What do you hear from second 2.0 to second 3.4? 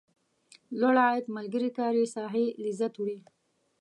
ساحې لذت وړي.